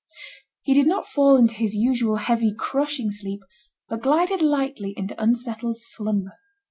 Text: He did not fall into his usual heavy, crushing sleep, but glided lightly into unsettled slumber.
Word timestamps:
He 0.63 0.73
did 0.73 0.87
not 0.87 1.05
fall 1.07 1.35
into 1.37 1.53
his 1.53 1.75
usual 1.75 2.15
heavy, 2.15 2.51
crushing 2.57 3.11
sleep, 3.11 3.41
but 3.87 4.01
glided 4.01 4.41
lightly 4.41 4.95
into 4.97 5.13
unsettled 5.21 5.77
slumber. 5.77 6.39